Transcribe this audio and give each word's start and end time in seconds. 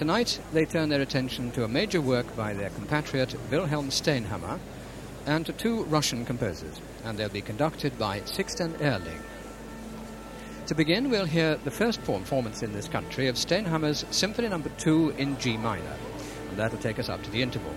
Tonight, 0.00 0.40
they 0.54 0.64
turn 0.64 0.88
their 0.88 1.02
attention 1.02 1.50
to 1.50 1.64
a 1.64 1.68
major 1.68 2.00
work 2.00 2.34
by 2.34 2.54
their 2.54 2.70
compatriot 2.70 3.36
Wilhelm 3.50 3.90
Stenhammar 3.90 4.58
and 5.26 5.44
to 5.44 5.52
two 5.52 5.84
Russian 5.84 6.24
composers, 6.24 6.80
and 7.04 7.18
they'll 7.18 7.28
be 7.28 7.42
conducted 7.42 7.98
by 7.98 8.22
Sixten 8.22 8.72
Ehrling. 8.80 9.20
To 10.68 10.74
begin, 10.74 11.10
we'll 11.10 11.26
hear 11.26 11.56
the 11.56 11.70
first 11.70 12.02
performance 12.02 12.62
in 12.62 12.72
this 12.72 12.88
country 12.88 13.28
of 13.28 13.36
Stenhammar's 13.36 14.06
Symphony 14.10 14.48
No. 14.48 14.62
2 14.78 15.16
in 15.18 15.38
G 15.38 15.58
minor, 15.58 15.96
and 16.48 16.58
that'll 16.58 16.78
take 16.78 16.98
us 16.98 17.10
up 17.10 17.22
to 17.24 17.30
the 17.30 17.42
interval. 17.42 17.74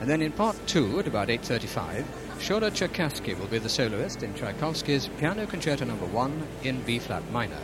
And 0.00 0.08
then 0.08 0.22
in 0.22 0.30
part 0.30 0.56
two, 0.68 1.00
at 1.00 1.08
about 1.08 1.26
8.35, 1.26 2.04
Shura 2.38 2.70
Cherkassky 2.70 3.36
will 3.36 3.48
be 3.48 3.58
the 3.58 3.68
soloist 3.68 4.22
in 4.22 4.34
Tchaikovsky's 4.34 5.08
Piano 5.18 5.46
Concerto 5.46 5.84
No. 5.84 5.94
1 5.94 6.46
in 6.62 6.80
B-flat 6.82 7.28
minor. 7.32 7.58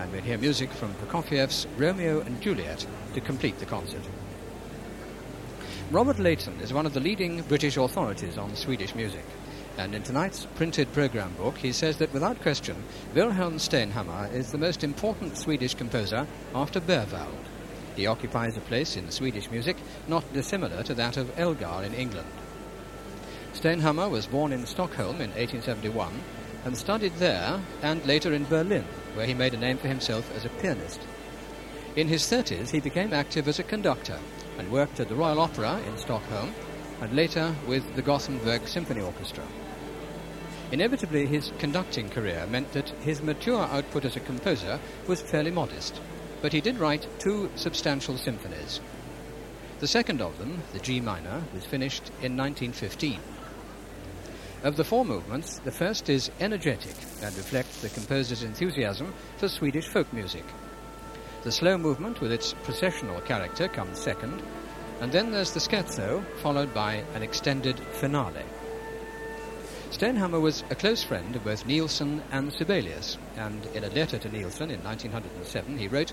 And 0.00 0.10
we'll 0.12 0.22
hear 0.22 0.38
music 0.38 0.70
from 0.70 0.94
Prokofiev's 0.94 1.66
Romeo 1.76 2.20
and 2.20 2.40
Juliet 2.40 2.86
to 3.12 3.20
complete 3.20 3.58
the 3.58 3.66
concert. 3.66 4.00
Robert 5.90 6.18
Layton 6.18 6.58
is 6.62 6.72
one 6.72 6.86
of 6.86 6.94
the 6.94 7.00
leading 7.00 7.42
British 7.42 7.76
authorities 7.76 8.38
on 8.38 8.56
Swedish 8.56 8.94
music. 8.94 9.24
And 9.76 9.94
in 9.94 10.02
tonight's 10.02 10.46
printed 10.54 10.90
program 10.94 11.34
book, 11.34 11.58
he 11.58 11.72
says 11.72 11.98
that 11.98 12.14
without 12.14 12.40
question, 12.40 12.82
Wilhelm 13.14 13.58
Stenhammar 13.58 14.32
is 14.32 14.50
the 14.50 14.56
most 14.58 14.84
important 14.84 15.36
Swedish 15.36 15.74
composer 15.74 16.26
after 16.54 16.80
Berwald. 16.80 17.44
He 17.94 18.06
occupies 18.06 18.56
a 18.56 18.60
place 18.60 18.96
in 18.96 19.10
Swedish 19.10 19.50
music 19.50 19.76
not 20.08 20.32
dissimilar 20.32 20.82
to 20.84 20.94
that 20.94 21.18
of 21.18 21.38
Elgar 21.38 21.82
in 21.84 21.92
England. 21.92 22.28
Stenhammar 23.52 24.08
was 24.08 24.26
born 24.26 24.52
in 24.54 24.64
Stockholm 24.64 25.20
in 25.20 25.28
1871 25.32 26.10
and 26.64 26.74
studied 26.74 27.14
there 27.16 27.60
and 27.82 28.04
later 28.06 28.32
in 28.32 28.44
Berlin, 28.44 28.86
where 29.14 29.26
he 29.26 29.34
made 29.34 29.54
a 29.54 29.58
name 29.58 29.78
for 29.78 29.88
himself 29.88 30.30
as 30.36 30.44
a 30.44 30.50
pianist. 30.60 31.00
In 31.96 32.08
his 32.08 32.22
30s, 32.22 32.70
he 32.70 32.80
became 32.80 33.12
active 33.12 33.48
as 33.48 33.58
a 33.58 33.64
conductor 33.64 34.18
and 34.58 34.70
worked 34.70 35.00
at 35.00 35.08
the 35.08 35.14
Royal 35.14 35.40
Opera 35.40 35.80
in 35.86 35.98
Stockholm 35.98 36.54
and 37.00 37.12
later 37.14 37.54
with 37.66 37.96
the 37.96 38.02
Gothenburg 38.02 38.68
Symphony 38.68 39.00
Orchestra. 39.00 39.44
Inevitably, 40.70 41.26
his 41.26 41.52
conducting 41.58 42.08
career 42.08 42.46
meant 42.46 42.72
that 42.72 42.90
his 43.00 43.22
mature 43.22 43.62
output 43.62 44.04
as 44.04 44.16
a 44.16 44.20
composer 44.20 44.78
was 45.08 45.20
fairly 45.20 45.50
modest, 45.50 46.00
but 46.42 46.52
he 46.52 46.60
did 46.60 46.78
write 46.78 47.08
two 47.18 47.50
substantial 47.56 48.16
symphonies. 48.16 48.80
The 49.80 49.88
second 49.88 50.20
of 50.20 50.38
them, 50.38 50.62
the 50.72 50.78
G 50.78 51.00
minor, 51.00 51.42
was 51.52 51.64
finished 51.64 52.08
in 52.22 52.36
1915. 52.36 53.18
Of 54.62 54.76
the 54.76 54.84
four 54.84 55.04
movements, 55.04 55.58
the 55.58 55.72
first 55.72 56.08
is 56.08 56.30
energetic 56.38 56.94
and 57.22 57.36
reflects 57.36 57.80
the 57.80 57.88
composer's 57.88 58.42
enthusiasm 58.42 59.12
for 59.36 59.48
Swedish 59.48 59.88
folk 59.88 60.12
music. 60.12 60.44
The 61.42 61.52
slow 61.52 61.78
movement 61.78 62.20
with 62.20 62.32
its 62.32 62.52
processional 62.64 63.20
character 63.20 63.68
comes 63.68 63.98
second, 63.98 64.42
and 65.00 65.10
then 65.10 65.30
there's 65.30 65.52
the 65.52 65.60
scherzo, 65.60 66.24
followed 66.42 66.74
by 66.74 67.02
an 67.14 67.22
extended 67.22 67.78
finale. 67.78 68.44
Stenhammar 69.90 70.40
was 70.40 70.62
a 70.70 70.74
close 70.74 71.02
friend 71.02 71.34
of 71.34 71.44
both 71.44 71.66
Nielsen 71.66 72.22
and 72.30 72.52
Sibelius, 72.52 73.18
and 73.36 73.64
in 73.74 73.84
a 73.84 73.88
letter 73.88 74.18
to 74.18 74.28
Nielsen 74.28 74.70
in 74.70 74.82
1907 74.84 75.78
he 75.78 75.88
wrote, 75.88 76.12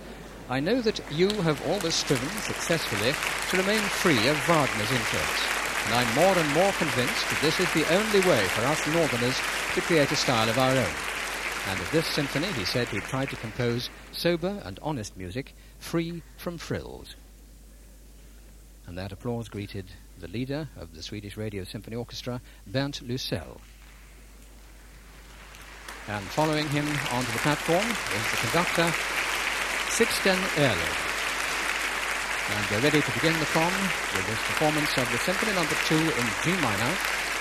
I 0.49 0.61
know 0.61 0.81
that 0.81 1.01
you 1.11 1.29
have 1.41 1.61
always 1.67 1.93
striven 1.93 2.29
successfully 2.29 3.13
to 3.49 3.57
remain 3.57 3.81
free 3.81 4.27
of 4.29 4.37
Wagner's 4.47 4.91
influence, 4.91 5.66
and 5.87 5.95
I'm 5.95 6.15
more 6.15 6.37
and 6.37 6.53
more 6.53 6.71
convinced 6.73 7.29
that 7.29 7.39
this 7.41 7.59
is 7.61 7.71
the 7.73 7.87
only 7.95 8.19
way 8.27 8.43
for 8.49 8.61
us 8.63 8.85
Northerners 8.87 9.37
to 9.73 9.81
create 9.81 10.11
a 10.11 10.17
style 10.17 10.49
of 10.49 10.57
our 10.57 10.71
own. 10.71 10.95
And 11.69 11.79
of 11.79 11.89
this 11.91 12.05
symphony, 12.07 12.47
he 12.47 12.65
said 12.65 12.89
he 12.89 12.99
tried 12.99 13.29
to 13.29 13.37
compose 13.37 13.89
sober 14.11 14.61
and 14.65 14.79
honest 14.81 15.15
music, 15.15 15.55
free 15.79 16.23
from 16.35 16.57
frills. 16.57 17.15
And 18.85 18.97
that 18.97 19.13
applause 19.13 19.47
greeted 19.47 19.85
the 20.19 20.27
leader 20.27 20.67
of 20.77 20.93
the 20.93 21.03
Swedish 21.03 21.37
Radio 21.37 21.63
Symphony 21.63 21.95
Orchestra, 21.95 22.41
Bernt 22.65 23.07
Lysell. 23.07 23.59
And 26.09 26.23
following 26.25 26.67
him 26.69 26.87
onto 27.11 27.31
the 27.31 27.39
platform 27.39 27.85
is 27.85 28.31
the 28.31 28.37
conductor, 28.37 28.93
Sixten 29.89 30.37
Ehrling. 30.55 31.16
And 32.49 32.65
we're 32.71 32.79
ready 32.79 33.01
to 33.01 33.11
begin 33.11 33.37
the 33.39 33.45
con 33.47 33.71
with 34.15 34.25
this 34.27 34.39
performance 34.47 34.95
of 34.97 35.11
the 35.11 35.17
Symphony 35.17 35.53
Number 35.53 35.75
no. 35.75 35.87
2 35.87 35.95
in 35.95 36.27
G 36.43 36.51
minor 36.61 36.93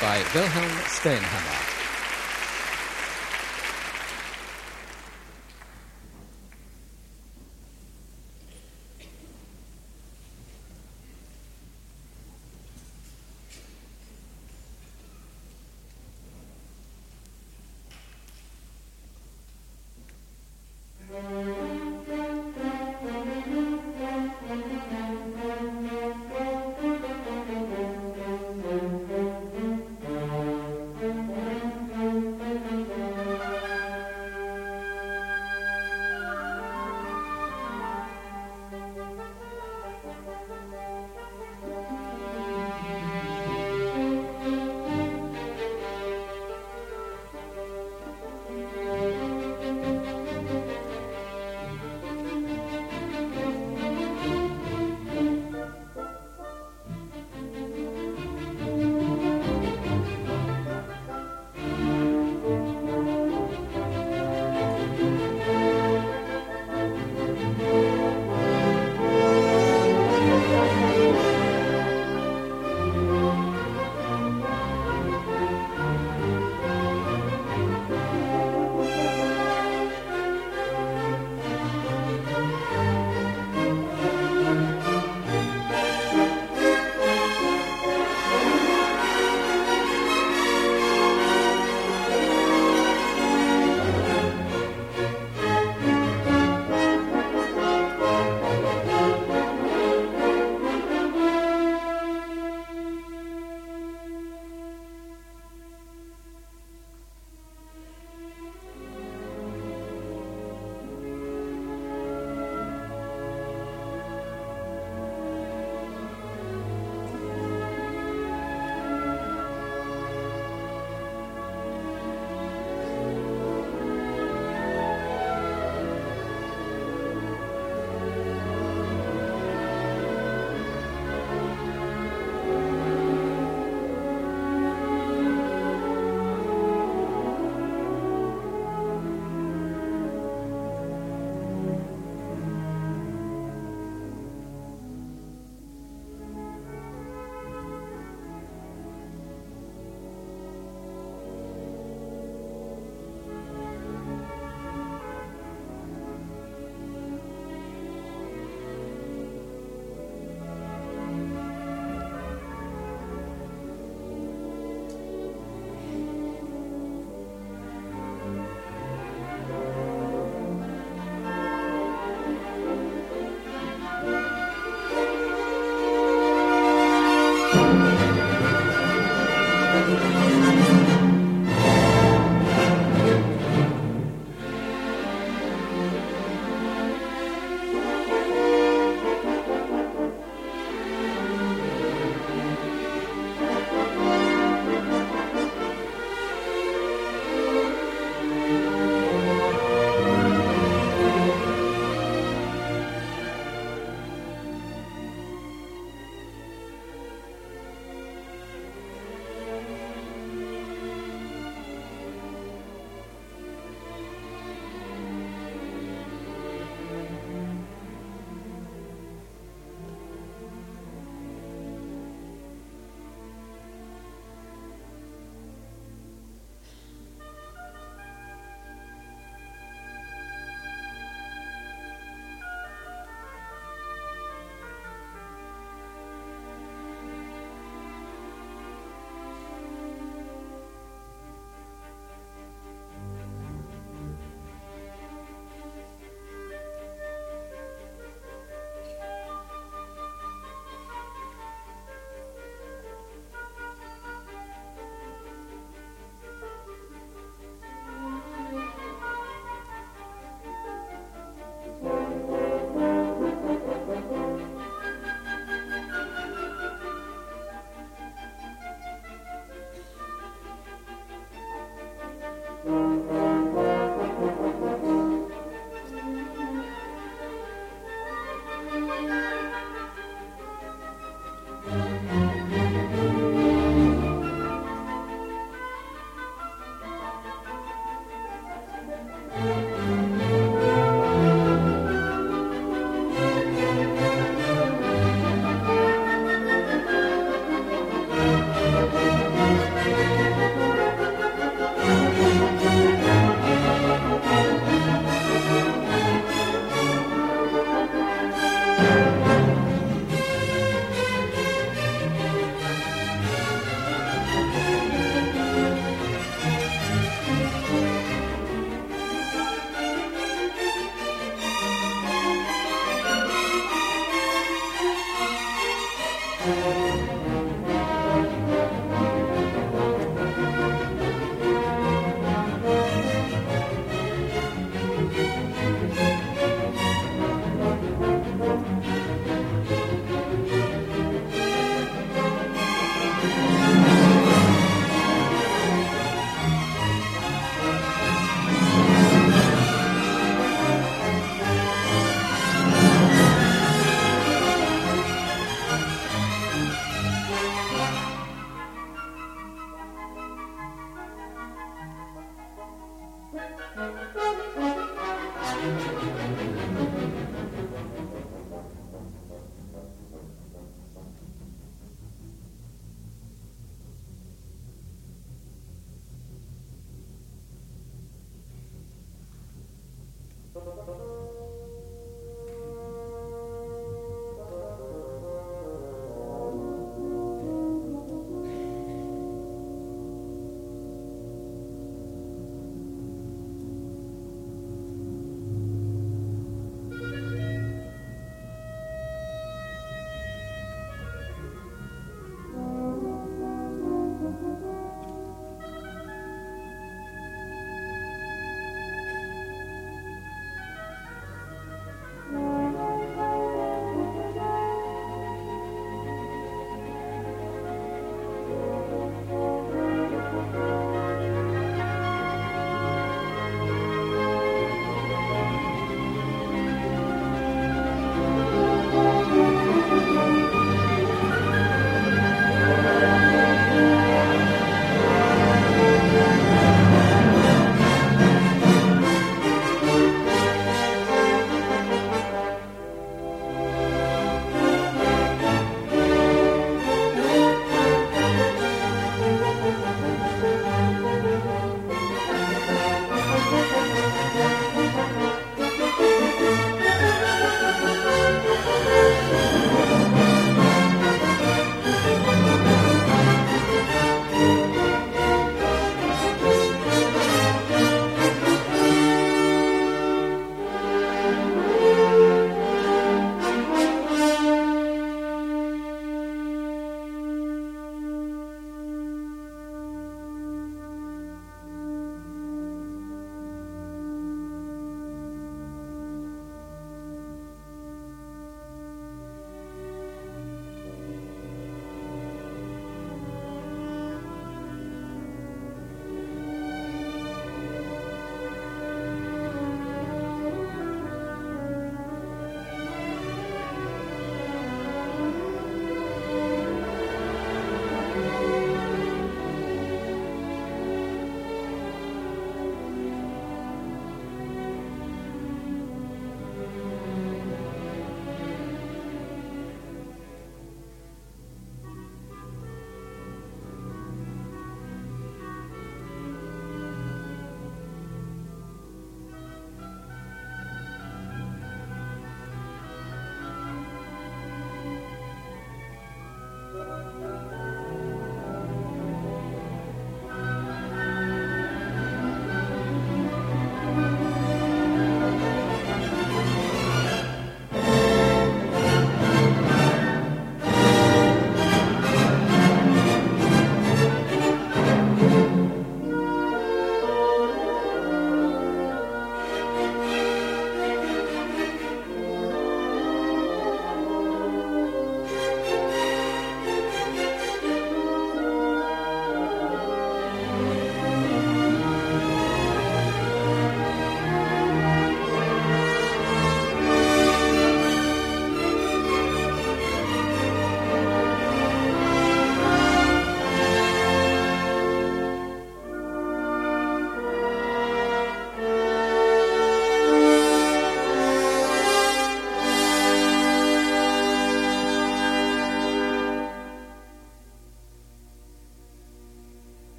by 0.00 0.22
Wilhelm 0.34 0.70
Stenhammar. 0.88 1.79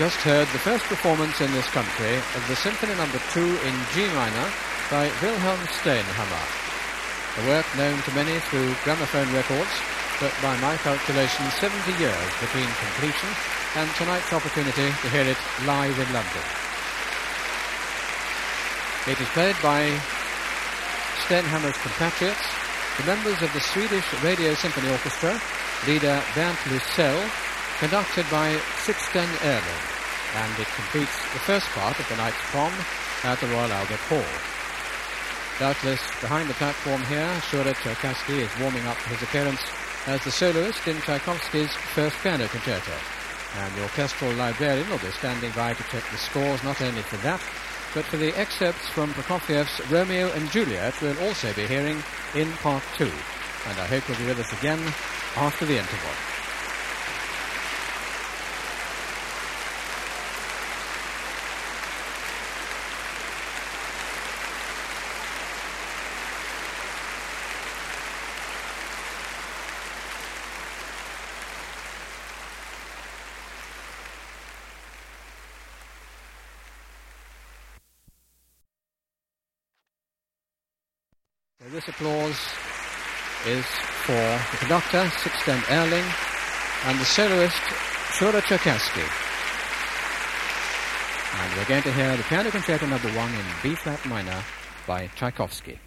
Just 0.00 0.16
heard 0.24 0.48
the 0.56 0.64
first 0.64 0.88
performance 0.88 1.42
in 1.42 1.52
this 1.52 1.68
country 1.76 2.16
of 2.16 2.42
the 2.48 2.56
Symphony 2.56 2.96
No. 2.96 3.04
2 3.04 3.44
in 3.44 3.76
G 3.92 4.08
minor 4.16 4.48
by 4.88 5.12
Wilhelm 5.20 5.60
Stenhammar. 5.76 6.46
A 7.36 7.42
work 7.44 7.68
known 7.76 8.00
to 8.08 8.16
many 8.16 8.40
through 8.48 8.72
gramophone 8.80 9.28
records, 9.36 9.68
but 10.16 10.32
by 10.40 10.56
my 10.64 10.80
calculation 10.80 11.44
70 11.52 12.00
years 12.00 12.32
between 12.40 12.64
completion 12.80 13.28
and 13.76 13.92
tonight's 14.00 14.32
opportunity 14.32 14.88
to 14.88 15.08
hear 15.12 15.28
it 15.28 15.36
live 15.68 15.92
in 15.92 16.08
London. 16.16 16.46
It 19.04 19.20
is 19.20 19.28
played 19.36 19.60
by 19.60 20.00
Stenhammar's 21.28 21.76
compatriots, 21.84 22.48
the 22.96 23.04
members 23.04 23.42
of 23.44 23.52
the 23.52 23.60
Swedish 23.60 24.08
Radio 24.24 24.54
Symphony 24.54 24.88
Orchestra, 24.96 25.36
leader 25.84 26.24
Bernt 26.32 26.56
Lysell, 26.72 27.20
conducted 27.80 28.24
by 28.30 28.56
Sixten 28.84 29.28
Ehrling, 29.40 29.89
and 30.36 30.58
it 30.58 30.68
completes 30.74 31.16
the 31.32 31.42
first 31.42 31.66
part 31.74 31.98
of 31.98 32.08
the 32.08 32.16
night's 32.16 32.36
prom 32.50 32.72
at 33.24 33.36
uh, 33.36 33.46
the 33.46 33.52
Royal 33.52 33.72
Albert 33.72 34.00
Hall. 34.08 34.30
Doubtless, 35.58 36.00
behind 36.20 36.48
the 36.48 36.54
platform 36.54 37.02
here, 37.04 37.28
Shura 37.50 37.74
Cherkassky 37.74 38.40
is 38.40 38.50
warming 38.60 38.86
up 38.86 38.96
his 39.02 39.22
appearance 39.22 39.60
as 40.06 40.24
the 40.24 40.30
soloist 40.30 40.86
in 40.88 40.96
Tchaikovsky's 41.02 41.72
first 41.92 42.16
piano 42.22 42.48
concerto, 42.48 42.96
and 43.58 43.74
the 43.74 43.82
orchestral 43.82 44.32
librarian 44.34 44.88
will 44.88 44.98
be 44.98 45.10
standing 45.10 45.50
by 45.52 45.74
to 45.74 45.82
check 45.84 46.04
the 46.10 46.16
scores 46.16 46.64
not 46.64 46.80
only 46.80 47.02
for 47.02 47.18
that, 47.18 47.40
but 47.92 48.04
for 48.04 48.16
the 48.16 48.32
excerpts 48.38 48.88
from 48.88 49.12
Prokofiev's 49.12 49.80
Romeo 49.90 50.30
and 50.32 50.50
Juliet 50.50 50.94
we'll 51.02 51.18
also 51.26 51.52
be 51.54 51.66
hearing 51.66 52.02
in 52.34 52.50
part 52.64 52.82
two. 52.96 53.10
And 53.68 53.78
I 53.78 53.86
hope 53.86 54.08
you'll 54.08 54.18
be 54.18 54.26
with 54.26 54.40
us 54.40 54.52
again 54.58 54.80
after 55.36 55.66
the 55.66 55.78
interval. 55.78 56.29
This 81.80 81.94
applause 81.94 82.38
is 83.46 83.64
for 84.04 84.12
the 84.12 84.56
conductor, 84.58 85.08
Sixten 85.22 85.56
Ehrling, 85.68 86.04
and 86.86 86.98
the 86.98 87.04
soloist, 87.04 87.62
Shura 88.12 88.40
Cherkassky. 88.42 89.06
And 91.40 91.56
we're 91.56 91.64
going 91.64 91.82
to 91.82 91.92
hear 91.92 92.16
the 92.16 92.22
Piano 92.24 92.50
Concerto 92.50 92.86
Number 92.86 93.08
1 93.08 93.34
in 93.34 93.44
B-flat 93.62 94.04
minor 94.06 94.42
by 94.86 95.06
Tchaikovsky. 95.16 95.78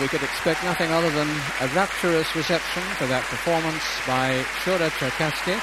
We 0.00 0.08
could 0.08 0.22
expect 0.22 0.62
nothing 0.64 0.90
other 0.90 1.10
than 1.10 1.28
a 1.60 1.68
rapturous 1.74 2.34
reception 2.36 2.82
for 2.98 3.06
that 3.06 3.24
performance 3.24 3.82
by 4.06 4.42
Shura 4.62 4.90
Cherkassky 4.94 5.54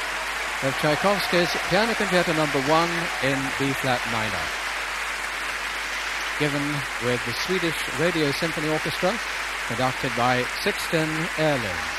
of 0.67 0.73
Tchaikovsky's 0.79 1.51
Piano 1.69 1.93
Concerto 1.93 2.33
Number 2.33 2.59
One 2.67 2.89
in 3.23 3.37
B-flat 3.59 4.01
minor, 4.11 4.45
given 6.39 6.63
with 7.03 7.23
the 7.25 7.33
Swedish 7.33 7.77
Radio 7.99 8.31
Symphony 8.31 8.69
Orchestra, 8.69 9.13
conducted 9.67 10.11
by 10.17 10.43
Sixten 10.63 11.09
Ehrling. 11.37 11.95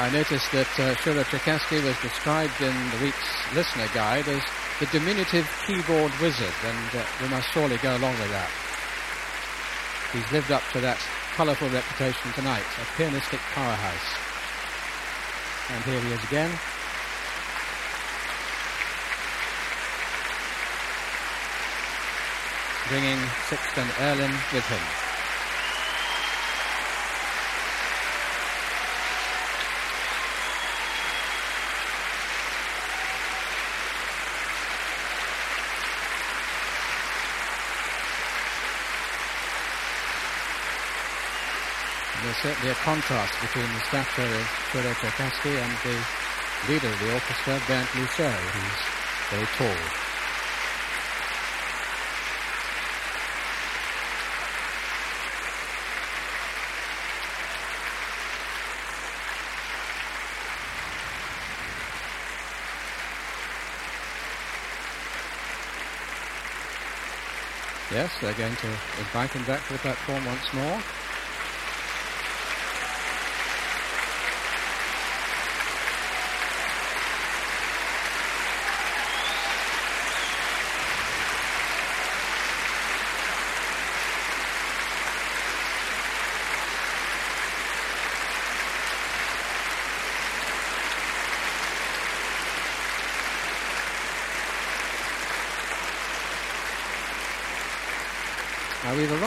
I 0.00 0.10
noticed 0.10 0.52
that 0.52 0.70
uh, 0.78 0.94
Shura 0.94 1.24
Cherkassky 1.24 1.82
was 1.82 1.98
described 1.98 2.60
in 2.60 2.74
the 2.90 2.98
week's 3.02 3.54
listener 3.54 3.88
guide 3.92 4.28
as 4.28 4.42
the 4.80 4.86
diminutive 4.86 5.48
keyboard 5.66 6.12
wizard, 6.20 6.54
and 6.64 6.94
uh, 6.94 7.04
we 7.20 7.28
must 7.28 7.50
surely 7.50 7.76
go 7.78 7.96
along 7.96 8.16
with 8.18 8.30
that. 8.30 8.50
He's 10.12 10.30
lived 10.30 10.52
up 10.52 10.62
to 10.72 10.80
that 10.80 10.98
colourful 11.34 11.68
reputation 11.68 12.32
tonight, 12.32 12.64
a 12.78 12.84
pianistic 12.94 13.40
powerhouse. 13.54 14.14
And 15.70 15.84
here 15.84 16.00
he 16.00 16.12
is 16.12 16.24
again. 16.24 16.50
Bringing 22.88 23.18
Sixten 23.48 23.86
Ehrling 23.98 24.54
with 24.54 24.66
him. 24.66 25.07
Certainly 42.42 42.70
a 42.70 42.74
contrast 42.74 43.34
between 43.40 43.66
the 43.74 43.80
stature 43.80 44.22
of 44.22 44.46
Fyodor 44.70 44.94
Cherkassky 44.94 45.58
and 45.58 45.72
the 45.82 46.72
leader 46.72 46.86
of 46.86 47.00
the 47.00 47.12
orchestra, 47.12 47.60
Bernd 47.66 47.88
Lucero, 47.96 48.30
who's 48.30 48.78
very 49.30 49.46
tall. 49.56 49.74
Yes, 67.90 68.12
they're 68.20 68.32
going 68.34 68.54
to 68.54 68.68
invite 68.98 69.30
him 69.30 69.42
back 69.44 69.66
to 69.66 69.72
the 69.72 69.78
platform 69.80 70.24
once 70.24 70.52
more. 70.52 70.80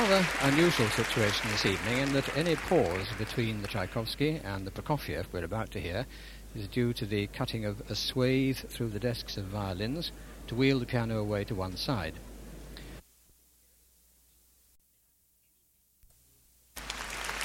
Rather 0.01 0.25
unusual 0.41 0.87
situation 0.87 1.51
this 1.51 1.63
evening 1.63 1.99
in 1.99 2.11
that 2.13 2.35
any 2.35 2.55
pause 2.55 3.05
between 3.19 3.61
the 3.61 3.67
Tchaikovsky 3.67 4.41
and 4.43 4.65
the 4.65 4.71
Prokofiev 4.71 5.27
we're 5.31 5.43
about 5.43 5.69
to 5.71 5.79
hear 5.79 6.07
is 6.55 6.67
due 6.67 6.91
to 6.93 7.05
the 7.05 7.27
cutting 7.27 7.65
of 7.65 7.83
a 7.87 7.93
swathe 7.93 8.57
through 8.57 8.89
the 8.89 8.99
desks 8.99 9.37
of 9.37 9.43
violins 9.43 10.11
to 10.47 10.55
wheel 10.55 10.79
the 10.79 10.87
piano 10.87 11.19
away 11.19 11.43
to 11.43 11.53
one 11.53 11.77
side. 11.77 12.15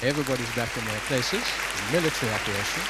Everybody's 0.01 0.55
back 0.55 0.75
in 0.75 0.85
their 0.85 0.99
places. 1.01 1.43
Military 1.91 2.33
operation. 2.33 2.83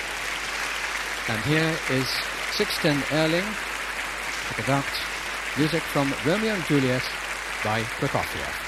And 1.27 1.43
here 1.43 1.75
is 1.91 2.07
Sixten 2.53 3.01
Ehrling 3.09 3.43
to 4.47 4.53
conduct 4.53 4.93
music 5.57 5.83
from 5.83 6.13
Romeo 6.25 6.53
and 6.53 6.63
Juliet 6.63 7.03
by 7.65 7.81
Prokofiev. 7.99 8.66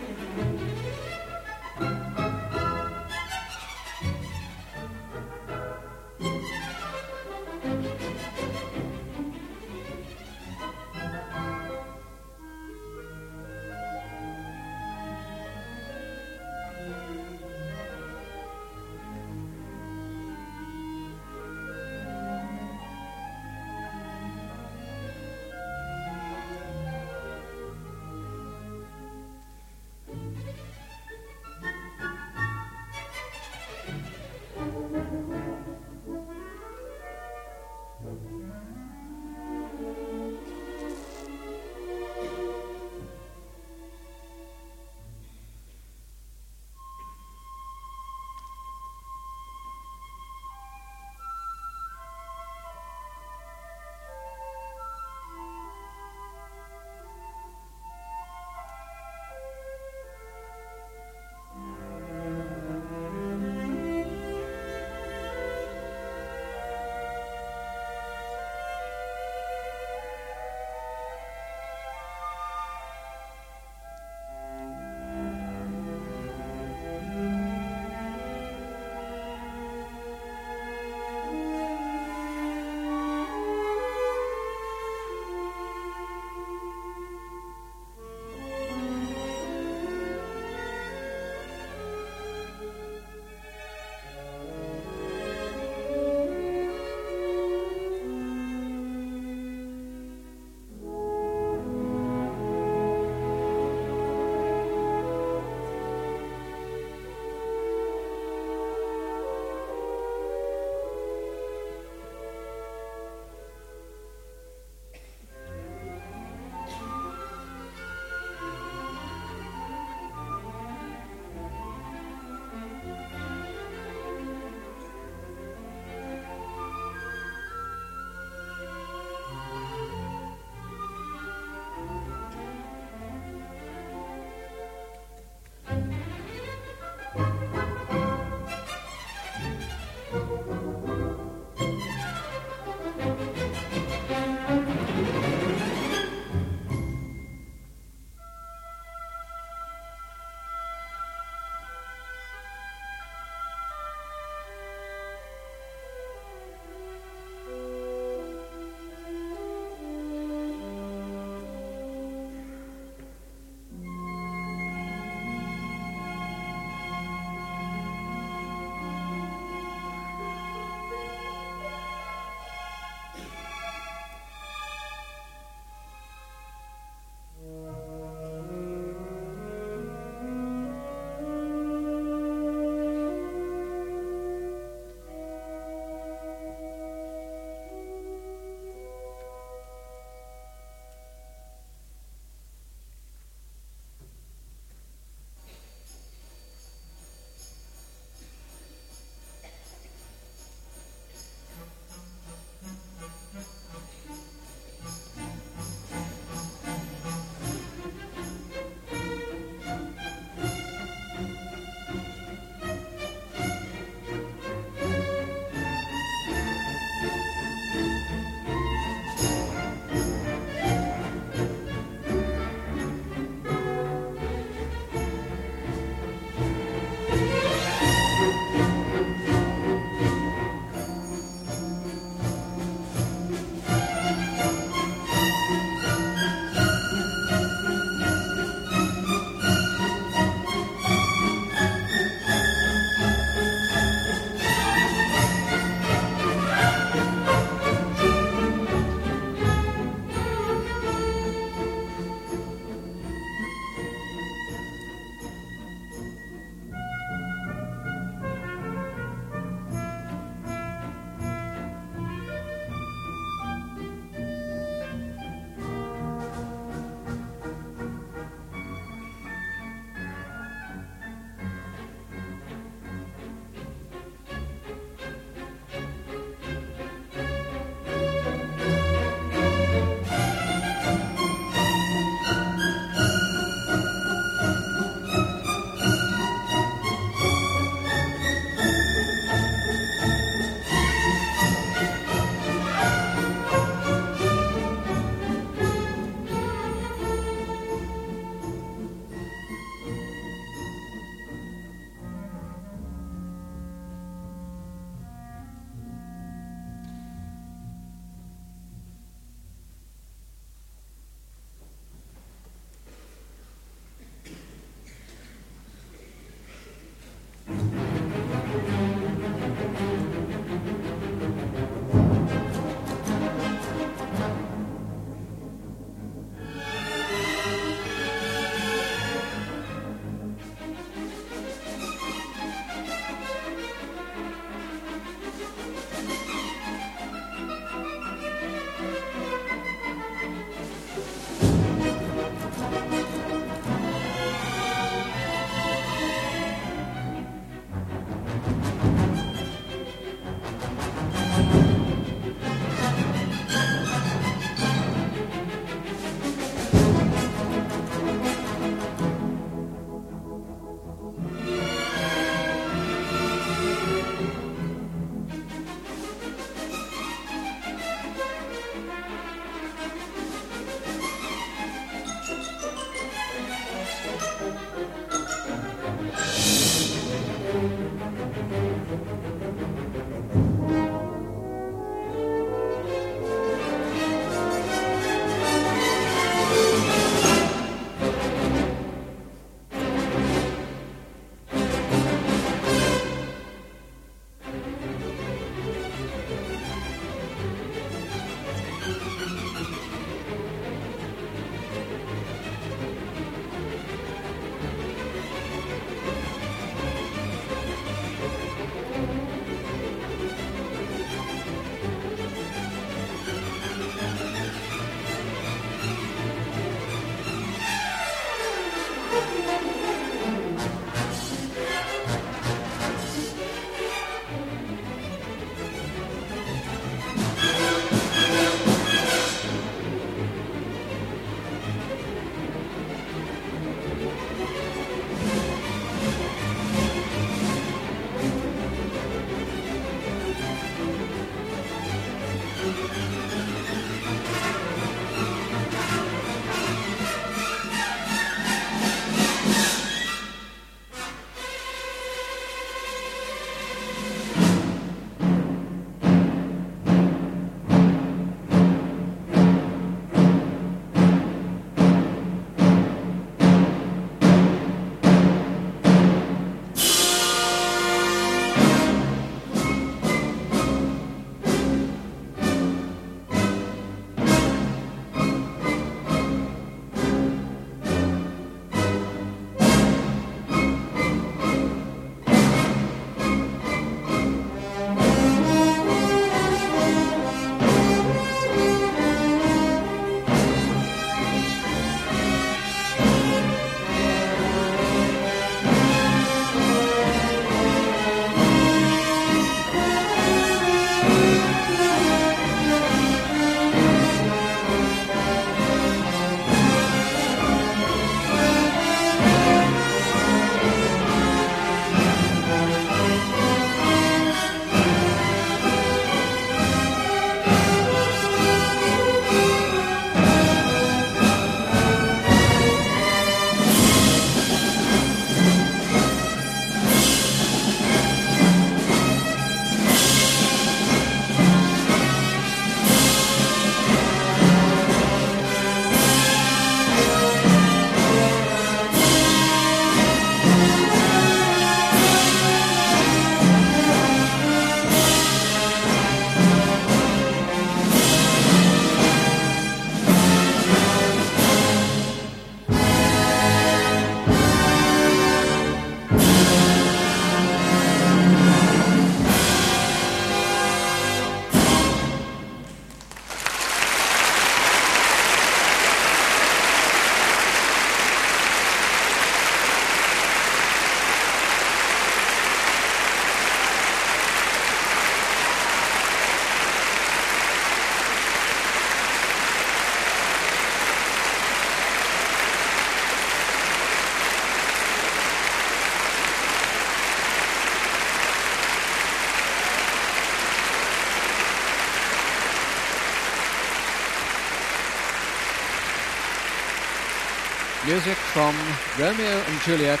Music 597.86 598.16
from 598.32 598.56
Romeo 598.98 599.44
and 599.44 599.60
Juliet 599.60 600.00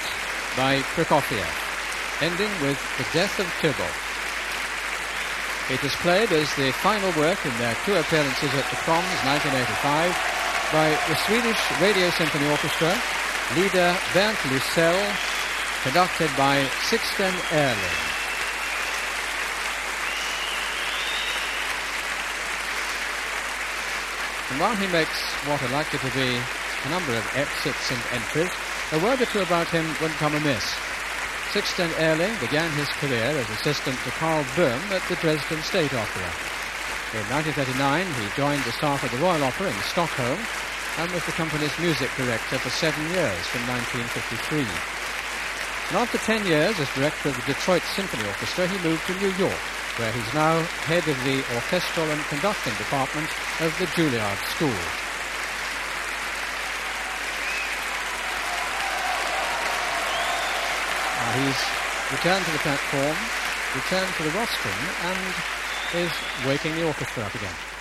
by 0.56 0.80
Prokofiev, 0.96 1.44
ending 2.22 2.48
with 2.64 2.80
The 2.96 3.04
Death 3.12 3.38
of 3.38 3.44
Tybalt. 3.60 3.92
It 5.68 5.84
is 5.84 5.94
played 6.00 6.32
as 6.32 6.48
the 6.56 6.72
final 6.80 7.12
work 7.20 7.44
in 7.44 7.52
their 7.58 7.76
two 7.84 7.92
appearances 7.92 8.48
at 8.56 8.64
the 8.72 8.80
Proms 8.88 9.04
1985 9.28 10.16
by 10.72 10.96
the 11.12 11.16
Swedish 11.28 11.60
Radio 11.80 12.08
Symphony 12.16 12.48
Orchestra, 12.48 12.96
leader 13.52 13.92
Bernt 14.16 14.38
Lysell, 14.48 14.96
conducted 15.82 16.30
by 16.38 16.64
Sixten 16.88 17.32
Ehrling. 17.52 18.00
And 24.52 24.60
while 24.60 24.76
he 24.76 24.86
makes 24.88 25.20
what 25.44 25.62
are 25.62 25.68
likely 25.68 25.98
to 25.98 26.10
be 26.16 26.40
a 26.84 26.90
number 26.90 27.12
of 27.16 27.24
exits 27.36 27.90
and 27.90 28.00
entries, 28.12 28.52
a 28.92 28.98
word 29.00 29.20
or 29.20 29.26
two 29.26 29.40
about 29.40 29.68
him 29.68 29.84
wouldn't 30.00 30.20
come 30.20 30.34
amiss. 30.34 30.76
Sixten 31.52 31.90
Ehrling 32.02 32.34
began 32.40 32.70
his 32.72 32.88
career 32.98 33.30
as 33.30 33.48
assistant 33.50 33.96
to 34.04 34.10
Karl 34.18 34.44
Böhm 34.58 34.80
at 34.90 35.02
the 35.08 35.16
Dresden 35.16 35.62
State 35.62 35.94
Opera. 35.94 36.30
In 37.14 37.22
1939, 37.30 37.78
he 38.18 38.26
joined 38.34 38.64
the 38.64 38.74
staff 38.74 39.04
of 39.04 39.10
the 39.12 39.22
Royal 39.22 39.44
Opera 39.44 39.70
in 39.70 39.82
Stockholm 39.86 40.38
and 40.98 41.10
was 41.12 41.24
the 41.26 41.32
company's 41.38 41.76
music 41.78 42.10
director 42.16 42.58
for 42.58 42.70
seven 42.70 43.02
years 43.14 43.46
from 43.54 43.62
1953. 43.70 44.66
And 45.88 45.98
after 46.02 46.18
ten 46.18 46.44
years 46.46 46.78
as 46.80 46.90
director 46.94 47.28
of 47.28 47.36
the 47.36 47.54
Detroit 47.54 47.82
Symphony 47.94 48.26
Orchestra, 48.26 48.66
he 48.66 48.88
moved 48.88 49.06
to 49.06 49.14
New 49.20 49.30
York, 49.38 49.62
where 49.94 50.10
he's 50.10 50.34
now 50.34 50.58
head 50.90 51.06
of 51.06 51.18
the 51.22 51.38
orchestral 51.54 52.10
and 52.10 52.20
conducting 52.26 52.74
department 52.74 53.30
of 53.60 53.70
the 53.78 53.86
Juilliard 53.94 54.42
School. 54.50 55.03
He's 61.34 61.60
returned 62.12 62.44
to 62.44 62.52
the 62.52 62.58
platform, 62.58 63.16
returned 63.74 64.12
to 64.16 64.22
the 64.22 64.30
rostrum, 64.38 64.80
and 65.04 65.34
is 65.94 66.12
waking 66.46 66.74
the 66.74 66.86
orchestra 66.86 67.24
up 67.24 67.34
again. 67.34 67.73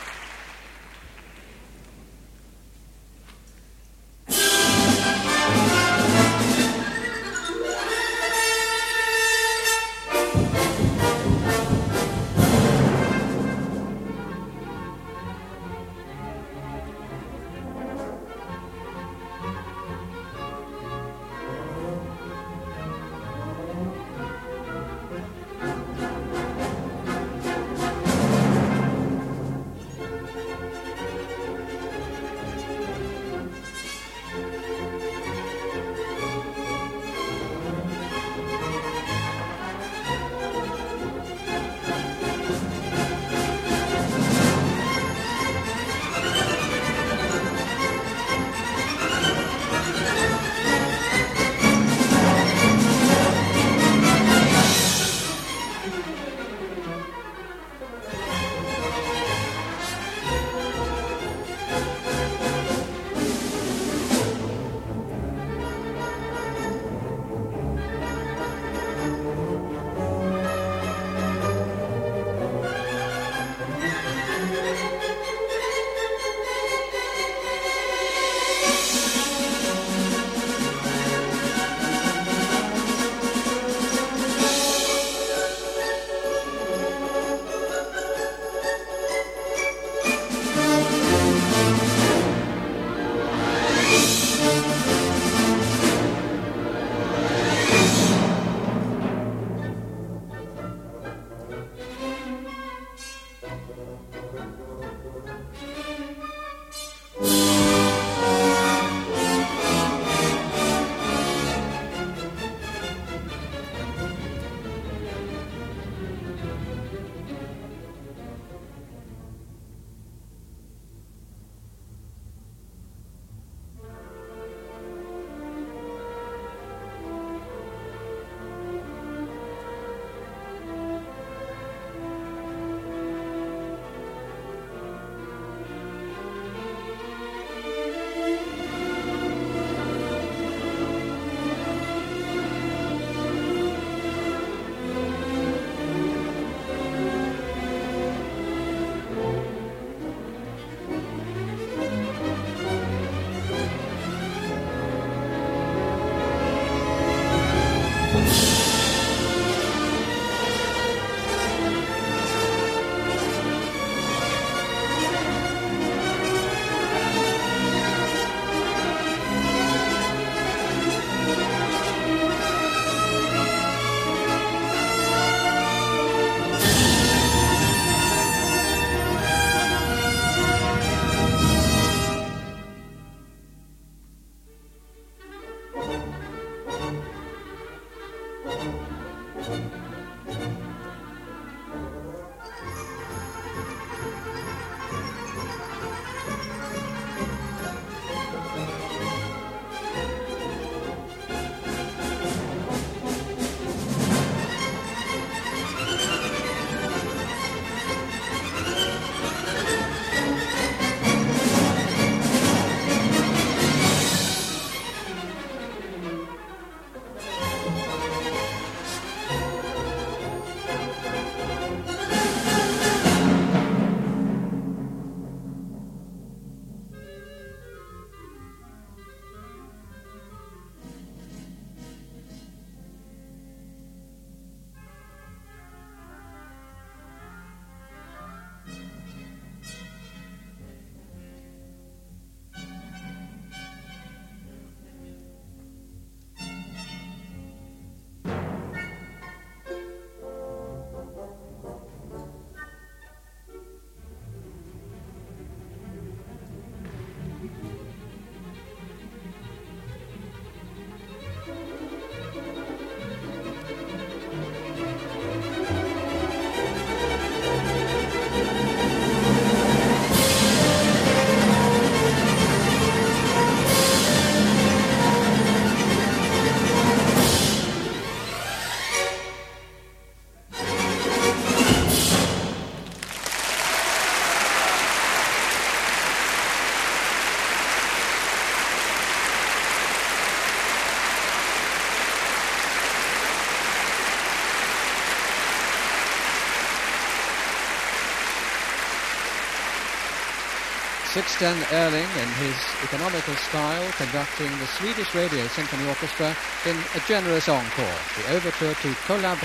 Sixten 301.34 301.58
Ehrling 301.74 302.14
in 302.22 302.30
his 302.46 302.56
economical 302.84 303.34
style 303.34 303.92
conducting 303.94 304.52
the 304.60 304.68
Swedish 304.68 305.16
Radio 305.16 305.48
Symphony 305.48 305.90
Orchestra 305.90 306.30
in 306.68 306.78
a 306.94 307.00
generous 307.08 307.50
encore, 307.50 307.98
the 308.18 308.36
overture 308.36 308.76
to 308.76 308.94
Colas 309.10 309.42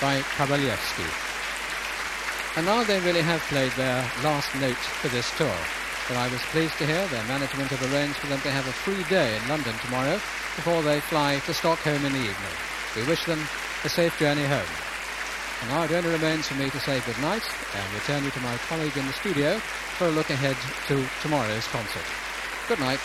by 0.00 0.20
Kabalevsky. 0.38 1.10
And 2.56 2.66
now 2.66 2.84
they 2.84 3.00
really 3.00 3.20
have 3.20 3.40
played 3.50 3.72
their 3.72 3.98
last 4.22 4.54
note 4.60 4.78
for 5.02 5.08
this 5.08 5.28
tour. 5.36 5.58
But 6.06 6.18
I 6.18 6.28
was 6.28 6.40
pleased 6.54 6.78
to 6.78 6.86
hear 6.86 7.04
their 7.08 7.24
management 7.24 7.70
have 7.70 7.92
arranged 7.92 8.18
for 8.18 8.28
them 8.28 8.40
to 8.42 8.52
have 8.52 8.68
a 8.68 8.72
free 8.72 9.02
day 9.10 9.36
in 9.36 9.48
London 9.48 9.74
tomorrow 9.82 10.20
before 10.54 10.82
they 10.82 11.00
fly 11.00 11.40
to 11.46 11.52
Stockholm 11.54 12.04
in 12.04 12.12
the 12.12 12.30
evening. 12.30 12.56
We 12.94 13.02
wish 13.06 13.24
them 13.24 13.42
a 13.82 13.88
safe 13.88 14.16
journey 14.20 14.44
home. 14.44 14.70
And 15.62 15.70
now 15.70 15.82
it 15.82 15.90
only 15.90 16.10
remains 16.10 16.46
for 16.46 16.54
me 16.54 16.70
to 16.70 16.78
say 16.78 17.00
good 17.00 17.18
night 17.18 17.42
and 17.74 17.94
return 17.94 18.22
you 18.22 18.30
to 18.30 18.40
my 18.40 18.56
colleague 18.68 18.96
in 18.96 19.06
the 19.06 19.12
studio 19.14 19.60
for 19.92 20.06
a 20.06 20.10
look 20.10 20.30
ahead 20.30 20.56
to 20.88 21.04
tomorrow's 21.20 21.66
concert. 21.68 22.04
Good 22.68 22.80
night. 22.80 23.00